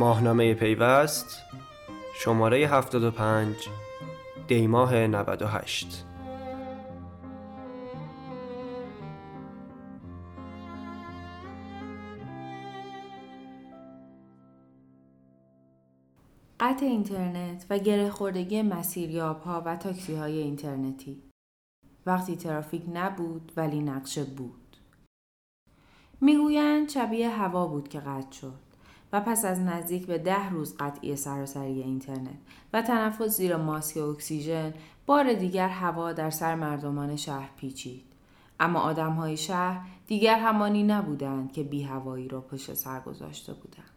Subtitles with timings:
[0.00, 1.42] ماهنامه پیوست
[2.14, 3.56] شماره 75
[4.48, 6.04] دیماه 98
[16.60, 21.22] قطع اینترنت و گره خوردگی مسیریاب ها و تاکسی های اینترنتی.
[22.06, 24.76] وقتی ترافیک نبود ولی نقشه بود.
[26.20, 28.69] می‌گویند شبیه هوا بود که قطع شد.
[29.12, 32.38] و پس از نزدیک به ده روز قطعی سراسری اینترنت
[32.72, 34.74] و تنفس زیر ماسک اکسیژن
[35.06, 38.04] بار دیگر هوا در سر مردمان شهر پیچید.
[38.60, 43.90] اما آدم های شهر دیگر همانی نبودند که بی هوایی را پشت سر گذاشته بودند.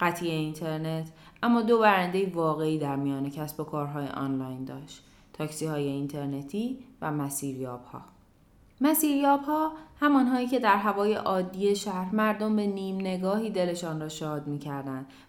[0.00, 5.88] قطعی اینترنت اما دو برنده واقعی در میان کسب و کارهای آنلاین داشت تاکسی های
[5.88, 8.02] اینترنتی و مسیریاب ها
[8.80, 14.46] مسیریاب ها همانهایی که در هوای عادی شهر مردم به نیم نگاهی دلشان را شاد
[14.46, 14.60] می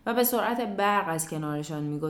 [0.05, 2.01] و به سرعت برق از کنارشان می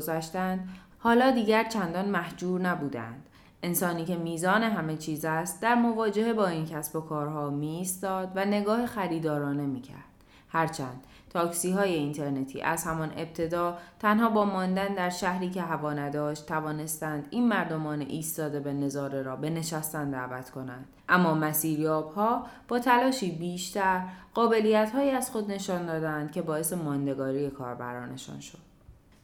[0.99, 3.25] حالا دیگر چندان محجور نبودند.
[3.63, 7.87] انسانی که میزان همه چیز است در مواجهه با این کسب و کارها می
[8.35, 10.10] و نگاه خریدارانه می کرد.
[10.51, 16.45] هرچند تاکسی های اینترنتی از همان ابتدا تنها با ماندن در شهری که هوا نداشت
[16.45, 20.85] توانستند این مردمان ایستاده به نظاره را به نشستن دعوت کنند.
[21.09, 24.01] اما مسیریاب ها با تلاشی بیشتر
[24.33, 28.57] قابلیت هایی از خود نشان دادند که باعث ماندگاری کاربرانشان شد.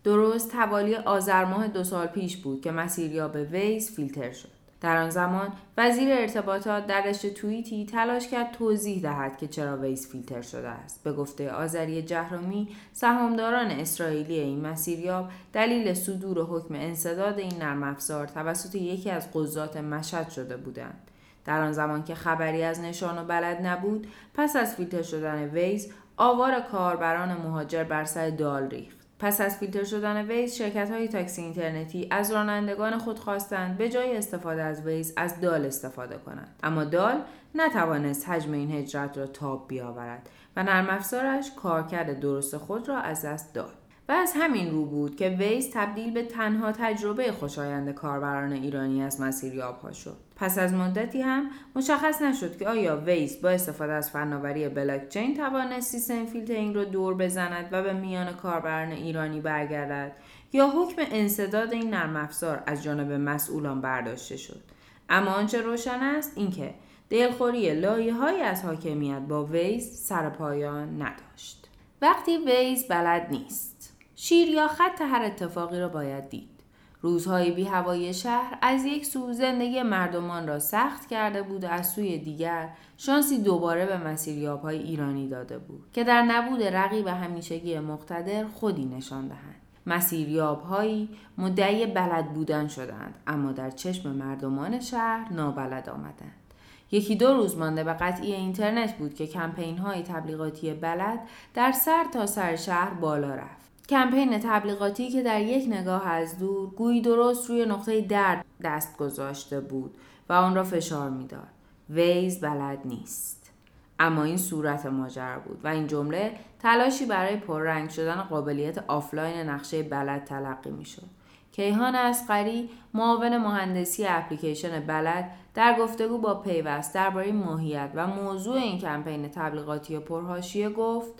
[0.03, 4.56] درست حوالی آذر ماه دو سال پیش بود که مسیریاب ویز فیلتر شد.
[4.81, 10.07] در آن زمان وزیر ارتباطات در رشته توییتی تلاش کرد توضیح دهد که چرا ویز
[10.07, 11.03] فیلتر شده است.
[11.03, 18.27] به گفته آذری جهرومی سهامداران اسرائیلی این مسیریاب دلیل صدور حکم انصداد این نرم افزار
[18.27, 21.11] توسط یکی از قضات مشهد شده بودند.
[21.45, 25.91] در آن زمان که خبری از نشان و بلد نبود پس از فیلتر شدن ویز
[26.17, 28.96] آوار کاربران مهاجر بر سر دال ریخت.
[29.19, 34.17] پس از فیلتر شدن ویز شرکت های تاکسی اینترنتی از رانندگان خود خواستند به جای
[34.17, 37.21] استفاده از ویز از دال استفاده کنند اما دال
[37.55, 43.25] نتوانست حجم این هجرت را تاب بیاورد و نرم افزارش کارکرد درست خود را از
[43.25, 43.73] دست داد
[44.09, 49.21] و از همین رو بود که ویز تبدیل به تنها تجربه خوشایند کاربران ایرانی از
[49.21, 50.26] مسیر ها شد.
[50.39, 55.91] پس از مدتی هم مشخص نشد که آیا ویز با استفاده از فناوری بلاکچین توانست
[55.91, 60.11] سیستم فیلترینگ را دور بزند و به میان کاربران ایرانی برگردد
[60.53, 64.61] یا حکم انسداد این نرم افزار از جانب مسئولان برداشته شد.
[65.09, 66.73] اما آنچه روشن است اینکه
[67.09, 71.67] دلخوری لایه هایی از حاکمیت با ویز سر پایان نداشت.
[72.01, 76.56] وقتی ویز بلد نیست شیر یا خط هر اتفاقی را باید دید.
[77.01, 81.89] روزهای بی هوای شهر از یک سو زندگی مردمان را سخت کرده بود و از
[81.89, 87.79] سوی دیگر شانسی دوباره به مسیریاب های ایرانی داده بود که در نبود رقیب همیشگی
[87.79, 89.61] مقتدر خودی نشان دهند.
[89.85, 96.47] مسیریاب هایی مدعی بلد بودن شدند اما در چشم مردمان شهر نابلد آمدند.
[96.91, 101.19] یکی دو روز مانده به قطعی اینترنت بود که کمپین های تبلیغاتی بلد
[101.53, 103.66] در سر تا سر شهر بالا رفت.
[103.89, 109.59] کمپین تبلیغاتی که در یک نگاه از دور گویی درست روی نقطه درد دست گذاشته
[109.59, 109.95] بود
[110.29, 111.47] و آن را فشار می‌داد.
[111.89, 113.51] ویز بلد نیست.
[113.99, 119.83] اما این صورت ماجرا بود و این جمله تلاشی برای پررنگ شدن قابلیت آفلاین نقشه
[119.83, 121.07] بلد تلقی می‌شد.
[121.51, 128.79] کیهان اصغری معاون مهندسی اپلیکیشن بلد در گفتگو با پیوست درباره ماهیت و موضوع این
[128.79, 131.13] کمپین تبلیغاتی پرحاشیه گفت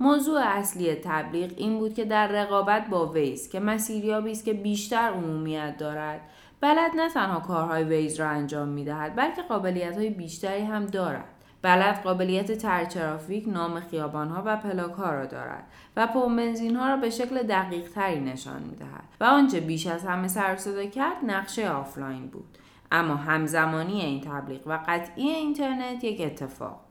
[0.00, 4.96] موضوع اصلی تبلیغ این بود که در رقابت با ویز که مسیریابی است که بیشتر
[4.96, 6.20] عمومیت دارد.
[6.60, 11.24] بلد نه تنها کارهای ویز را انجام می دهد بلکه قابلیت های بیشتری هم دارد.
[11.62, 15.64] بلد قابلیت طرح ترافیک نام خیابان ها و پلاک ها را دارد
[15.96, 20.04] و بنزین ها را به شکل دقیق تری نشان می دهد و آنچه بیش از
[20.04, 20.56] همه سر
[20.86, 22.58] کرد نقشه آفلاین بود.
[22.92, 26.89] اما همزمانی این تبلیغ و قطعی اینترنت یک اتفاق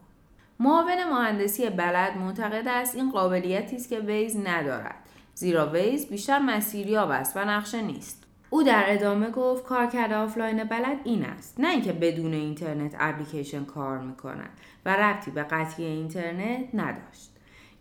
[0.60, 4.96] معاون مهندسی بلد معتقد است این قابلیتی است که ویز ندارد
[5.34, 8.24] زیرا ویز بیشتر مسیریاب است و نقشه نیست.
[8.50, 11.60] او در ادامه گفت کارکرد آفلاین بلد این است.
[11.60, 14.50] نه اینکه بدون اینترنت اپلیکیشن کار می‌کند
[14.86, 17.32] و ربطی به قطعی اینترنت نداشت.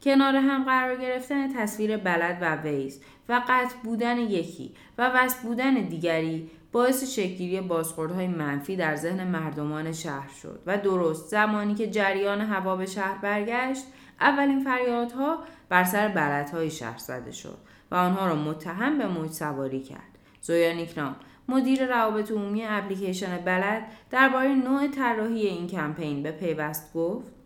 [0.02, 5.74] کنار هم قرار گرفتن تصویر بلد و ویز و قطع بودن یکی و وصل بودن
[5.74, 12.40] دیگری باعث شکلگیری بازخوردهای منفی در ذهن مردمان شهر شد و درست زمانی که جریان
[12.40, 13.84] هوا به شهر برگشت
[14.20, 15.38] اولین فریادها
[15.68, 17.58] بر سر بلدهای شهر زده شد
[17.90, 20.18] و آنها را متهم به موج سواری کرد.
[20.40, 21.16] زویا نیکنام
[21.48, 27.37] مدیر روابط عمومی اپلیکیشن بلد درباره نوع طراحی این کمپین به پیوست گفت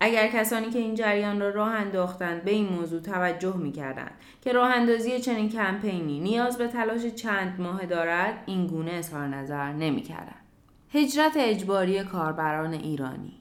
[0.00, 4.10] اگر کسانی که این جریان را راه انداختند به این موضوع توجه می کردند
[4.42, 9.72] که راه اندازی چنین کمپینی نیاز به تلاش چند ماه دارد این گونه اظهار نظر
[9.72, 10.44] نمی کردند.
[10.92, 13.32] هجرت اجباری کاربران ایرانی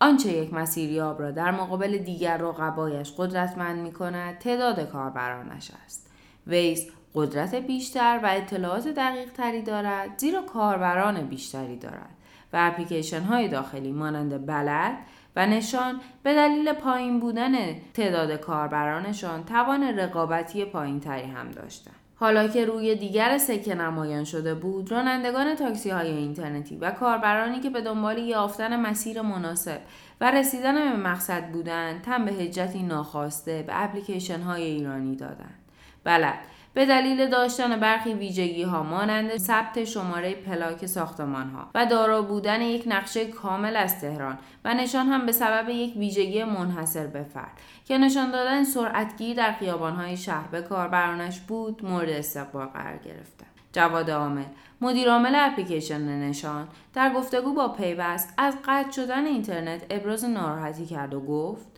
[0.00, 6.10] آنچه یک مسیریاب را در مقابل دیگر رقبایش قدرتمند می کند تعداد کاربرانش است.
[6.46, 12.17] ویس قدرت بیشتر و اطلاعات دقیق تری دارد زیرا کاربران بیشتری دارد
[12.52, 14.98] و اپلیکیشن های داخلی مانند بلد
[15.36, 21.94] و نشان به دلیل پایین بودن تعداد کاربرانشان توان رقابتی پایین تری هم داشتند.
[22.20, 27.70] حالا که روی دیگر سکه نمایان شده بود رانندگان تاکسی های اینترنتی و کاربرانی که
[27.70, 29.80] به دنبال یافتن مسیر مناسب
[30.20, 35.58] و رسیدن به مقصد بودند تن به هجرتی ناخواسته به اپلیکیشن های ایرانی دادند
[36.04, 36.38] بلد
[36.74, 42.62] به دلیل داشتن برخی ویژگی ها مانند ثبت شماره پلاک ساختمان ها و دارا بودن
[42.62, 47.60] یک نقشه کامل از تهران و نشان هم به سبب یک ویژگی منحصر به فرد
[47.84, 53.44] که نشان دادن سرعتگیر در خیابان های شهر به کاربرانش بود مورد استقبال قرار گرفته.
[53.72, 54.44] جواد عامل
[54.80, 61.20] مدیرعامل اپلیکیشن نشان در گفتگو با پیوست از قطع شدن اینترنت ابراز ناراحتی کرد و
[61.20, 61.77] گفت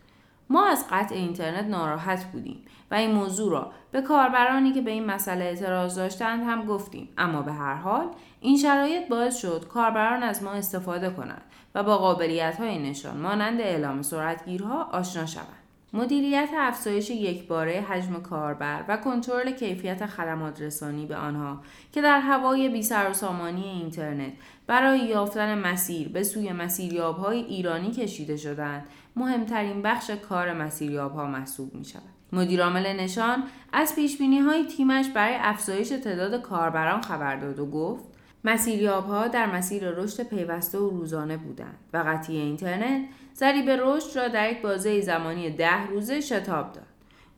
[0.50, 5.06] ما از قطع اینترنت ناراحت بودیم و این موضوع را به کاربرانی که به این
[5.06, 7.08] مسئله اعتراض داشتند هم گفتیم.
[7.18, 8.06] اما به هر حال
[8.40, 11.42] این شرایط باعث شد کاربران از ما استفاده کنند
[11.74, 15.60] و با قابلیت های نشان مانند اعلام سرعتگیرها آشنا شوند.
[15.92, 21.60] مدیریت افزایش یکباره حجم کاربر و کنترل کیفیت خدمات رسانی به آنها
[21.92, 24.32] که در هوای بی سر و سامانی اینترنت
[24.70, 28.86] برای یافتن مسیر به سوی مسیریابهای ایرانی کشیده شدند
[29.16, 32.02] مهمترین بخش کار مسیریابها محسوب می شود.
[32.32, 38.04] مدیرعامل نشان از پیشبینی های تیمش برای افزایش تعداد کاربران خبر داد و گفت
[38.44, 43.02] مسیریابها در مسیر رشد پیوسته و روزانه بودند و قطعی اینترنت
[43.34, 46.86] ضریب رشد را در یک بازه زمانی ده روزه شتاب داد.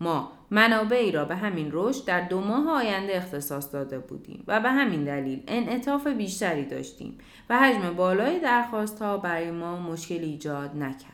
[0.00, 4.70] ما منابعی را به همین رشد در دو ماه آینده اختصاص داده بودیم و به
[4.70, 7.18] همین دلیل انعطاف بیشتری داشتیم
[7.50, 11.12] و حجم بالای درخواست ها برای ما مشکل ایجاد نکرد.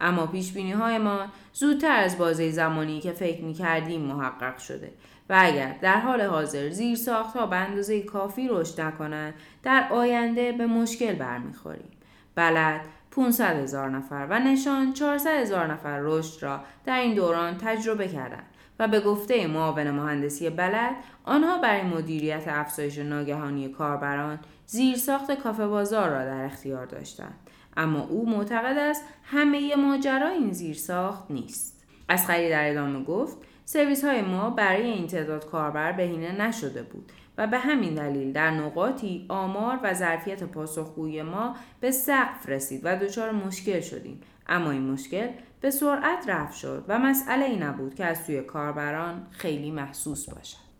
[0.00, 4.92] اما پیش بینی های ما زودتر از بازه زمانی که فکر می کردیم محقق شده
[5.30, 10.52] و اگر در حال حاضر زیر ساخت ها به اندازه کافی رشد نکنند در آینده
[10.52, 11.90] به مشکل برمیخوریم.
[12.34, 12.80] بلد
[13.10, 18.51] 500 هزار نفر و نشان 400 هزار نفر رشد را در این دوران تجربه کردند
[18.82, 26.10] و به گفته معاون مهندسی بلد آنها برای مدیریت افزایش ناگهانی کاربران زیرساخت کافه بازار
[26.10, 27.34] را در اختیار داشتند.
[27.76, 31.84] اما او معتقد است همه ماجرا این زیرساخت نیست.
[32.08, 37.46] از در ادامه گفت سرویس های ما برای این تعداد کاربر بهینه نشده بود و
[37.46, 43.32] به همین دلیل در نقاطی آمار و ظرفیت پاسخگویی ما به سقف رسید و دچار
[43.32, 44.20] مشکل شدیم.
[44.46, 45.28] اما این مشکل
[45.60, 50.72] به سرعت رفع شد و مسئله ای نبود که از سوی کاربران خیلی محسوس باشد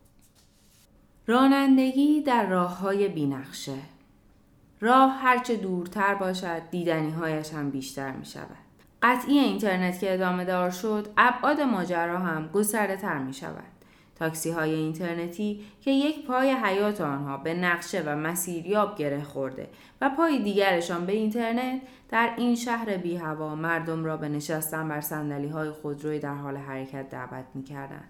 [1.27, 3.79] رانندگی در راه های بینقشه
[4.81, 8.57] راه هرچه دورتر باشد دیدنی هایش هم بیشتر می شود.
[9.03, 13.72] قطعی اینترنت که ادامه دار شد ابعاد ماجرا هم گسترده تر می شود.
[14.23, 19.69] تاکسی های اینترنتی که یک پای حیات آنها به نقشه و مسیریاب گره خورده
[20.01, 25.01] و پای دیگرشان به اینترنت در این شهر بی هوا مردم را به نشستن بر
[25.01, 28.05] سندلی های خودروی در حال حرکت دعوت می کردن.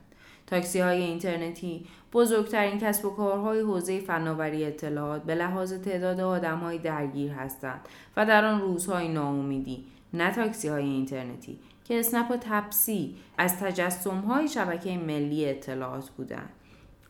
[0.47, 7.33] تاکسی های اینترنتی بزرگترین کسب و کارهای حوزه فناوری اطلاعات به لحاظ تعداد های درگیر
[7.33, 7.81] هستند
[8.17, 11.59] و در آن روزهای ناامیدی نه تاکسی های اینترنتی
[11.93, 16.51] که اسنپ و تپسی از تجسم های شبکه ملی اطلاعات بودند.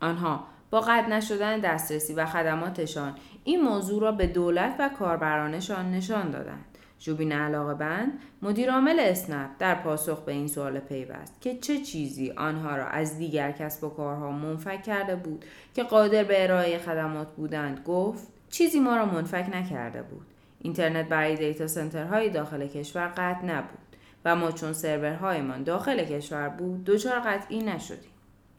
[0.01, 6.31] آنها با قطع نشدن دسترسی و خدماتشان این موضوع را به دولت و کاربرانشان نشان
[6.31, 6.65] دادند.
[6.99, 8.13] جوبین علاقه بند
[8.43, 13.53] مدیرعامل اسنپ در پاسخ به این سوال پیوست که چه چیزی آنها را از دیگر
[13.53, 18.97] کسب و کارها منفک کرده بود که قادر به ارائه خدمات بودند گفت چیزی ما
[18.97, 20.27] را منفک نکرده بود
[20.61, 23.92] اینترنت برای دیتا سنترهای داخل کشور قطع نبود
[24.25, 28.11] و ما چون سرورهایمان داخل کشور بود دچار قطعی نشدیم.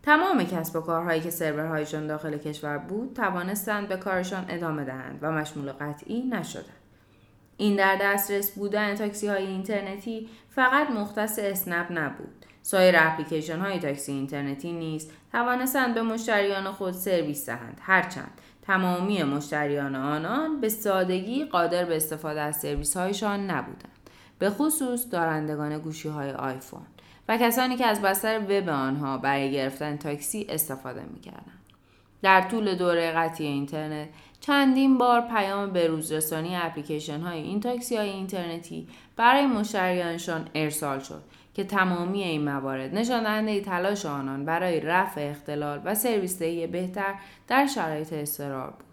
[0.03, 5.31] تمام کسب و کارهایی که سرورهایشان داخل کشور بود توانستند به کارشان ادامه دهند و
[5.31, 6.83] مشمول قطعی نشدند.
[7.57, 12.45] این در دسترس بودن تاکسی های اینترنتی فقط مختص اسنپ نبود.
[12.61, 17.81] سایر اپلیکیشن های تاکسی اینترنتی نیز توانستند به مشتریان خود سرویس دهند.
[17.81, 23.92] هرچند تمامی مشتریان آنان به سادگی قادر به استفاده از سرویس هایشان نبودند.
[24.43, 26.81] به خصوص دارندگان گوشی های آیفون
[27.29, 31.53] و کسانی که از بستر وب آنها برای گرفتن تاکسی استفاده می کردن.
[32.21, 34.09] در طول دوره قطعی اینترنت
[34.39, 41.23] چندین بار پیام بروزرسانی اپلیکیشن های این تاکسی های اینترنتی برای مشتریانشان ارسال شد
[41.53, 46.37] که تمامی این موارد نشان دهنده تلاش آنان برای رفع اختلال و سرویس
[46.71, 47.15] بهتر
[47.47, 48.85] در شرایط اضطرار بود.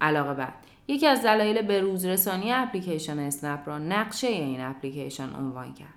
[0.00, 0.54] علاقه بعد
[0.90, 5.94] یکی از دلایل بروزرسانی اپلیکیشن اسنپ را نقشه این اپلیکیشن عنوان کرد.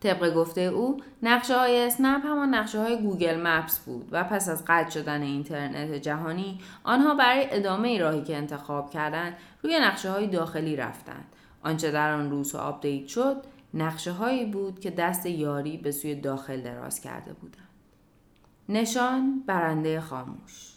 [0.00, 4.64] طبق گفته او نقشه های اسنپ همان نقشه های Google Maps بود و پس از
[4.66, 10.76] قطع شدن اینترنت جهانی آنها برای ادامه راهی که انتخاب کردند روی نقشه های داخلی
[10.76, 11.24] رفتند
[11.62, 13.36] آنچه در آن روز آپدیت شد
[13.74, 17.68] نقشه هایی بود که دست یاری به سوی داخل دراز کرده بودند
[18.68, 20.71] نشان برنده خاموش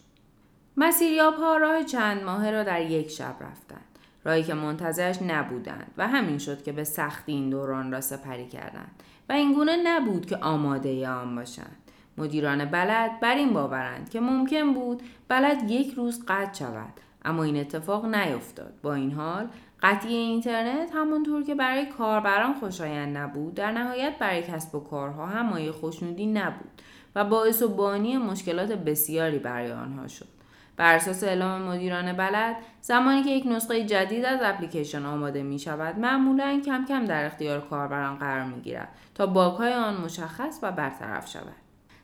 [0.77, 3.85] مسیریاب ها راه چند ماهه را در یک شب رفتند.
[4.23, 9.03] راهی که منتظرش نبودند و همین شد که به سختی این دوران را سپری کردند
[9.29, 11.77] و اینگونه نبود که آماده آن باشند.
[12.17, 16.93] مدیران بلد بر این باورند که ممکن بود بلد یک روز قطع شود
[17.25, 19.47] اما این اتفاق نیفتاد با این حال
[19.81, 25.71] قطعی اینترنت همانطور که برای کاربران خوشایند نبود در نهایت برای کسب و کارها هم
[25.71, 26.81] خوشنودی نبود
[27.15, 30.34] و باعث و بانی مشکلات بسیاری برای آنها شد.
[30.77, 35.99] بر اساس اعلام مدیران بلد زمانی که یک نسخه جدید از اپلیکیشن آماده می شود
[35.99, 41.29] معمولا کم کم در اختیار کاربران قرار می گیرد تا باگهای آن مشخص و برطرف
[41.29, 41.55] شود.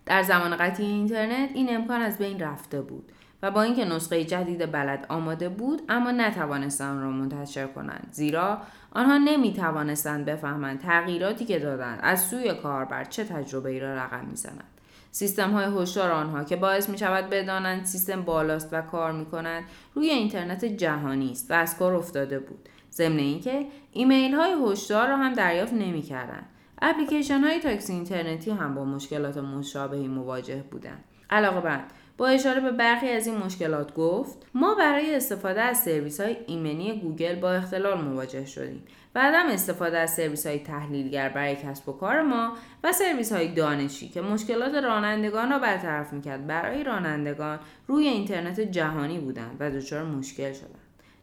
[0.06, 3.12] در زمان قطعی اینترنت این امکان از بین رفته بود
[3.44, 8.08] و با اینکه نسخه جدید بلد آماده بود اما نتوانستند را منتشر کنند.
[8.12, 8.62] زیرا
[8.92, 14.26] آنها نمی توانستند بفهمند تغییراتی که دادند از سوی کاربر چه تجربه ای را رقم
[14.26, 14.71] می‌زنند
[15.12, 19.64] سیستم های آنها که باعث می شود بدانند سیستم بالاست و کار می کنند
[19.96, 22.70] روی اینترنت جهانی است و از کار افتاده بود.
[22.92, 26.46] ضمن اینکه ایمیل های هشدار را هم دریافت نمی کردند
[26.82, 31.04] اپلیکیشن های تاکسی اینترنتی هم با مشکلات مشابهی مواجه بودند.
[31.30, 31.92] علاقه بند
[32.22, 37.00] با اشاره به برخی از این مشکلات گفت ما برای استفاده از سرویس های ایمنی
[37.00, 38.84] گوگل با اختلال مواجه شدیم
[39.16, 43.48] و عدم استفاده از سرویس های تحلیلگر برای کسب و کار ما و سرویس های
[43.54, 50.04] دانشی که مشکلات رانندگان را برطرف می‌کرد برای رانندگان روی اینترنت جهانی بودند و دچار
[50.04, 50.80] مشکل شدند.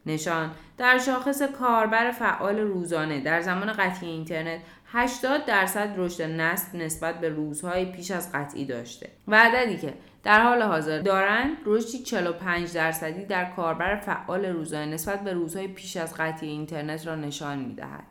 [0.07, 4.61] نشان در شاخص کاربر فعال روزانه در زمان قطعی اینترنت
[4.93, 10.43] 80 درصد رشد نسل نسبت به روزهای پیش از قطعی داشته و عددی که در
[10.43, 16.15] حال حاضر دارند رشدی 45 درصدی در کاربر فعال روزانه نسبت به روزهای پیش از
[16.15, 18.05] قطعی اینترنت را نشان می‌دهد.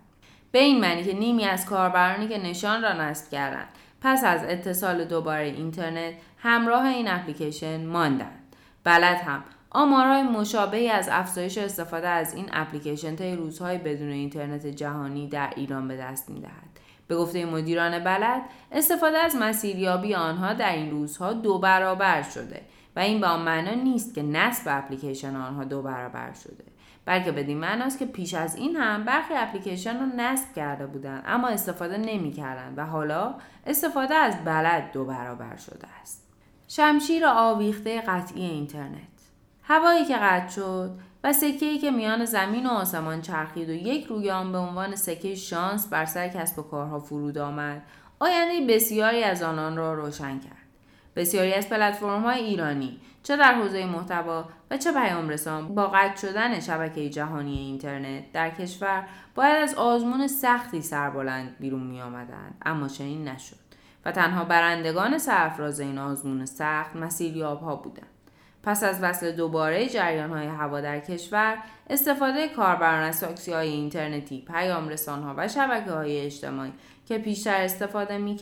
[0.51, 3.67] به این معنی که نیمی از کاربرانی که نشان را نصب کردند
[4.01, 8.55] پس از اتصال دوباره اینترنت همراه این اپلیکیشن ماندند.
[8.83, 15.27] بلد هم آمارهای مشابهی از افزایش استفاده از این اپلیکیشن طی روزهای بدون اینترنت جهانی
[15.27, 16.66] در ایران به دست می‌دهد.
[17.07, 22.61] به گفته مدیران بلد استفاده از مسیریابی آنها در این روزها دو برابر شده
[22.95, 26.63] و این به آن معنا نیست که نصب اپلیکیشن آنها دو برابر شده
[27.05, 31.47] بلکه بدین معناست که پیش از این هم برخی اپلیکیشن را نصب کرده بودند اما
[31.47, 33.35] استفاده نمی‌کردند و حالا
[33.65, 36.27] استفاده از بلد دو برابر شده است.
[36.67, 39.17] شمشیر آویخته قطعی اینترنت.
[39.63, 44.31] هوایی که قطع شد و سکه که میان زمین و آسمان چرخید و یک روی
[44.31, 47.81] آن به عنوان سکه شانس بر سر کسب و کارها فرود آمد.
[48.19, 50.67] آینده بسیاری از آنان را روشن کرد.
[51.15, 56.15] بسیاری از پلتفرم های ایرانی چه در حوزه محتوا و چه پیام رسان با قطع
[56.15, 62.87] شدن شبکه جهانی اینترنت در کشور باید از آزمون سختی سربلند بیرون می آمدند اما
[62.87, 63.57] چنین نشد
[64.05, 68.16] و تنها برندگان سرفراز این آزمون سخت مسیریاب ها بودند.
[68.63, 71.57] پس از وصل دوباره جریان های هوا در کشور
[71.89, 76.73] استفاده کاربران از تاکسی های اینترنتی پیام رسان ها و شبکه های اجتماعی
[77.07, 78.35] که پیشتر استفاده می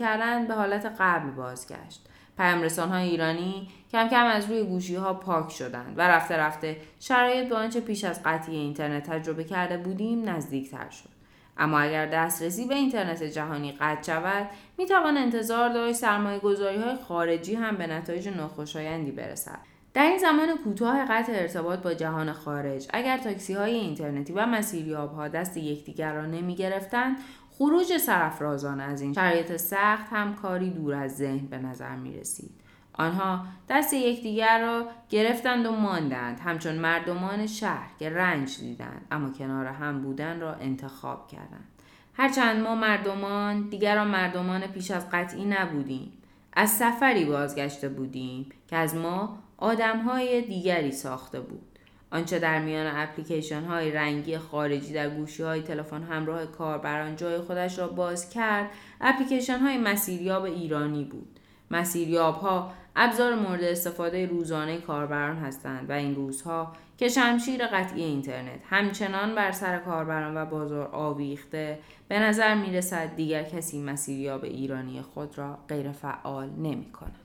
[0.48, 2.02] به حالت قبل بازگشت.
[2.38, 6.78] پیام رسان های ایرانی کم کم از روی گوشی ها پاک شدند و رفته رفته
[7.00, 11.10] شرایط به آنچه پیش از قطعی اینترنت تجربه کرده بودیم نزدیکتر شد.
[11.58, 16.96] اما اگر دسترسی به اینترنت جهانی قطع شود می توان انتظار داشت سرمایه گذاری های
[16.96, 19.75] خارجی هم به نتایج ناخوشایندی برسد.
[19.96, 25.14] در این زمان کوتاه قطع ارتباط با جهان خارج اگر تاکسی های اینترنتی و مسیریاب
[25.14, 27.18] ها دست یکدیگر را نمی گرفتند
[27.58, 32.52] خروج سرفرازان از این شرایط سخت هم کاری دور از ذهن به نظر می رسید.
[32.94, 36.40] آنها دست یکدیگر را گرفتند و ماندند.
[36.40, 41.68] همچون مردمان شهر که رنج دیدند اما کنار هم بودن را انتخاب کردند.
[42.14, 46.12] هرچند ما مردمان دیگران مردمان پیش از قطعی نبودیم.
[46.54, 51.76] از سفری بازگشته بودیم که از ما آدم های دیگری ساخته بود.
[52.12, 57.80] آنچه در میان اپلیکیشن های رنگی خارجی در گوشی های تلفن همراه کاربران جای خودش
[57.80, 58.70] را باز کرد
[59.02, 61.40] اپلیکیشن های مسیریاب ایرانی بود
[61.72, 68.60] مسیریاب ها ابزار مورد استفاده روزانه کاربران هستند و این روزها که شمشیر قطعی اینترنت
[68.70, 75.02] همچنان بر سر کاربران و بازار آویخته به نظر می رسد دیگر کسی مسیریاب ایرانی
[75.02, 77.25] خود را غیر فعال نمی کند.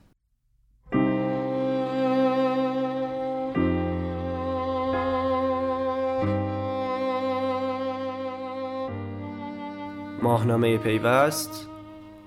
[10.31, 11.67] ماهنامه پیوست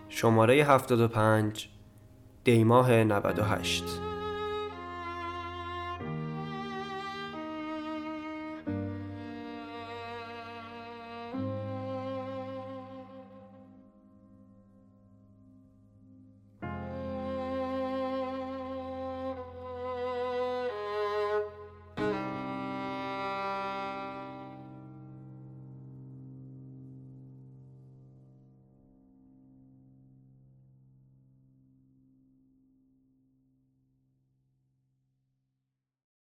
[0.08, 1.68] شماره 75
[2.44, 4.03] دیماه 98